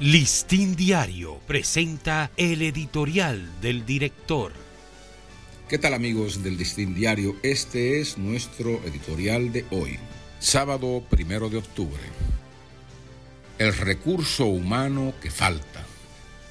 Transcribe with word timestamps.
Listín 0.00 0.74
Diario 0.74 1.38
presenta 1.46 2.32
el 2.36 2.62
editorial 2.62 3.48
del 3.60 3.86
director. 3.86 4.52
¿Qué 5.68 5.78
tal 5.78 5.94
amigos 5.94 6.42
del 6.42 6.56
Listín 6.56 6.96
Diario? 6.96 7.36
Este 7.44 8.00
es 8.00 8.18
nuestro 8.18 8.80
editorial 8.84 9.52
de 9.52 9.64
hoy, 9.70 10.00
sábado 10.40 11.04
primero 11.08 11.48
de 11.48 11.58
octubre. 11.58 12.02
El 13.56 13.72
recurso 13.72 14.46
humano 14.46 15.14
que 15.22 15.30
falta. 15.30 15.86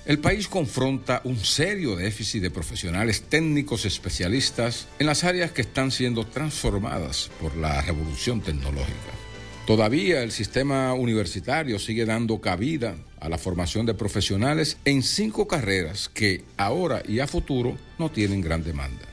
El 0.05 0.19
país 0.19 0.47
confronta 0.47 1.19
un 1.25 1.37
serio 1.37 1.97
déficit 1.97 2.43
de 2.43 2.49
profesionales 2.49 3.23
técnicos 3.23 3.83
especialistas 3.83 4.87
en 4.99 5.07
las 5.07 5.25
áreas 5.25 5.51
que 5.51 5.63
están 5.63 5.91
siendo 5.91 6.25
transformadas 6.25 7.29
por 7.41 7.57
la 7.57 7.81
revolución 7.81 8.39
tecnológica. 8.39 9.22
Todavía 9.65 10.23
el 10.23 10.33
sistema 10.33 10.93
universitario 10.93 11.79
sigue 11.79 12.05
dando 12.05 12.41
cabida 12.41 12.97
a 13.21 13.29
la 13.29 13.37
formación 13.37 13.85
de 13.85 13.93
profesionales 13.93 14.77
en 14.83 15.01
cinco 15.03 15.47
carreras 15.47 16.09
que 16.09 16.43
ahora 16.57 17.01
y 17.07 17.21
a 17.21 17.27
futuro 17.27 17.77
no 17.97 18.11
tienen 18.11 18.41
gran 18.41 18.61
demanda. 18.61 19.05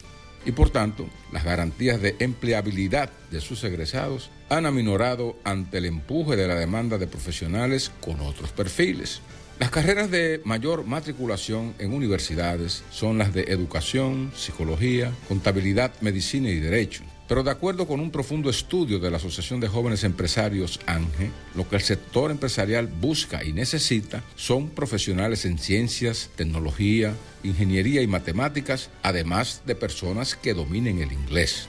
Y 0.45 0.51
por 0.51 0.71
tanto, 0.71 1.09
las 1.33 1.45
garantías 1.45 2.03
de 2.03 2.17
empleabilidad 2.19 3.11
de 3.31 3.41
sus 3.41 3.63
egresados 3.63 4.31
han 4.49 4.67
aminorado 4.67 5.37
ante 5.45 5.79
el 5.79 5.87
empuje 5.87 6.35
de 6.35 6.49
la 6.49 6.57
demanda 6.57 6.99
de 6.99 7.07
profesionales 7.07 7.93
con 8.01 8.19
otros 8.21 8.51
perfiles. 8.51 9.21
Las 9.61 9.71
carreras 9.71 10.11
de 10.11 10.41
mayor 10.45 10.85
matriculación 10.85 11.75
en 11.79 11.93
universidades 11.93 12.83
son 12.91 13.19
las 13.19 13.33
de 13.33 13.43
educación, 13.43 14.33
psicología, 14.35 15.13
contabilidad, 15.29 15.93
medicina 16.01 16.49
y 16.49 16.59
derecho. 16.59 17.05
Pero 17.31 17.45
de 17.45 17.53
acuerdo 17.53 17.87
con 17.87 18.01
un 18.01 18.11
profundo 18.11 18.51
estudio 18.51 18.99
de 18.99 19.09
la 19.09 19.19
Asociación 19.19 19.61
de 19.61 19.69
Jóvenes 19.69 20.03
Empresarios 20.03 20.81
ANGE, 20.87 21.31
lo 21.55 21.69
que 21.69 21.77
el 21.77 21.83
sector 21.83 22.33
empresarial 22.33 22.89
busca 22.89 23.45
y 23.45 23.53
necesita 23.53 24.25
son 24.35 24.71
profesionales 24.71 25.45
en 25.45 25.57
ciencias, 25.59 26.31
tecnología, 26.35 27.15
ingeniería 27.45 28.03
y 28.03 28.09
matemáticas, 28.09 28.91
además 29.05 29.63
de 29.65 29.77
personas 29.77 30.35
que 30.35 30.55
dominen 30.55 30.99
el 30.99 31.13
inglés. 31.13 31.69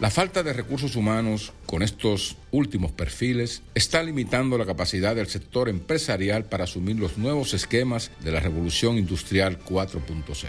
La 0.00 0.10
falta 0.10 0.42
de 0.42 0.52
recursos 0.52 0.94
humanos 0.96 1.54
con 1.64 1.82
estos 1.82 2.36
últimos 2.50 2.92
perfiles 2.92 3.62
está 3.74 4.02
limitando 4.02 4.58
la 4.58 4.66
capacidad 4.66 5.16
del 5.16 5.28
sector 5.28 5.70
empresarial 5.70 6.44
para 6.44 6.64
asumir 6.64 6.96
los 6.96 7.16
nuevos 7.16 7.54
esquemas 7.54 8.10
de 8.20 8.32
la 8.32 8.40
revolución 8.40 8.98
industrial 8.98 9.60
4.0. 9.64 10.48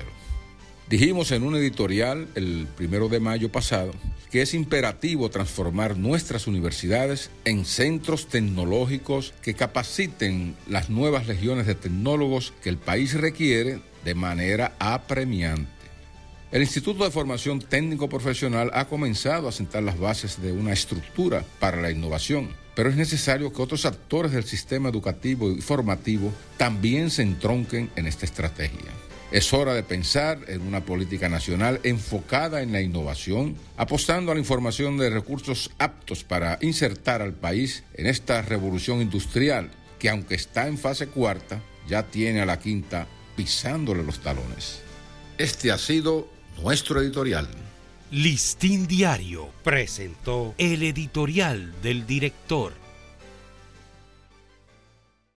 Dijimos 0.92 1.31
en 1.31 1.44
un 1.44 1.56
editorial 1.56 2.28
el 2.36 2.67
primero 2.75 3.08
de 3.08 3.22
mayo 3.22 3.50
pasado 3.50 3.94
que 4.30 4.42
es 4.42 4.53
imperativo 4.53 5.30
transformar 5.30 5.95
nuestras 5.95 6.47
universidades 6.47 7.31
en 7.45 7.64
centros 7.64 8.28
tecnológicos 8.28 9.34
que 9.42 9.53
capaciten 9.53 10.53
las 10.67 10.89
nuevas 10.89 11.28
legiones 11.28 11.66
de 11.66 11.75
tecnólogos 11.75 12.53
que 12.62 12.67
el 12.67 12.78
país 12.78 13.14
requiere 13.14 13.80
de 14.03 14.16
manera 14.16 14.73
apremiante. 14.80 15.72
El 16.52 16.62
Instituto 16.62 17.06
de 17.06 17.12
Formación 17.12 17.59
Técnico 17.59 18.09
Profesional 18.09 18.69
ha 18.73 18.89
comenzado 18.89 19.47
a 19.47 19.53
sentar 19.53 19.84
las 19.84 19.97
bases 19.97 20.42
de 20.42 20.52
una 20.52 20.73
estructura 20.73 21.45
para 21.62 21.81
la 21.81 21.89
innovación, 21.92 22.50
pero 22.75 22.89
es 22.89 22.97
necesario 22.97 23.53
que 23.53 23.62
otros 23.62 23.86
actores 23.86 24.34
del 24.34 24.44
sistema 24.44 24.89
educativo 24.89 25.52
y 25.52 25.62
formativo 25.62 26.34
también 26.58 27.09
se 27.12 27.22
entronquen 27.22 27.89
en 27.95 28.08
esta 28.08 28.25
estrategia. 28.25 28.92
Es 29.32 29.54
hora 29.54 29.74
de 29.74 29.84
pensar 29.84 30.40
en 30.48 30.62
una 30.62 30.84
política 30.84 31.30
nacional 31.30 31.80
enfocada 31.84 32.62
en 32.62 32.74
la 32.74 32.82
innovación, 32.82 33.56
apostando 33.78 34.30
a 34.30 34.36
la 34.36 34.42
información 34.42 34.98
de 34.98 35.10
recursos 35.10 35.72
aptos 35.80 36.26
para 36.26 36.58
insertar 36.62 37.22
al 37.22 37.32
país 37.32 37.86
en 37.94 38.08
esta 38.08 38.42
revolución 38.42 39.02
industrial 39.02 39.72
que 40.00 40.09
aunque 40.09 40.36
está 40.36 40.68
en 40.68 40.78
fase 40.78 41.08
cuarta, 41.08 41.62
ya 41.88 42.04
tiene 42.04 42.42
a 42.42 42.46
la 42.46 42.59
quinta 42.59 43.08
pisándole 43.38 44.04
los 44.04 44.20
talones. 44.20 44.82
Este 45.38 45.72
ha 45.72 45.78
sido 45.78 46.28
nuestro 46.62 47.02
editorial. 47.02 47.48
Listín 48.12 48.86
Diario 48.86 49.50
presentó 49.63 50.53
el 50.58 50.84
editorial 50.84 51.74
del 51.81 52.06
director. 52.06 52.74